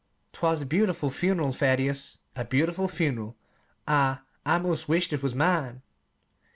"'T 0.33 0.39
was 0.41 0.63
a 0.63 0.65
beautiful 0.65 1.11
fun'ral, 1.11 1.51
Thaddeus 1.53 2.21
a 2.35 2.43
beautiful 2.43 2.87
fun'ral. 2.87 3.35
I 3.87 4.17
I 4.43 4.57
'most 4.57 4.89
wished 4.89 5.13
it 5.13 5.21
was 5.21 5.35
mine." 5.35 5.83